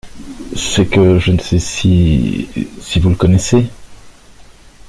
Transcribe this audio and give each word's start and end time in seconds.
C'est 0.57 0.87
que 0.87 1.19
je 1.19 1.29
ne 1.31 1.37
sais 1.37 1.59
si… 1.59 2.49
si 2.79 2.99
vous 2.99 3.09
le 3.09 3.15
connaissez. 3.15 3.67